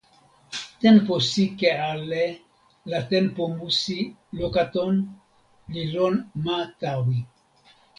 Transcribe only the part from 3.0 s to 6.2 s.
tenpo musi Lokaton li lon